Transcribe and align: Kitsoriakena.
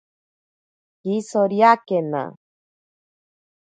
Kitsoriakena. 0.99 2.23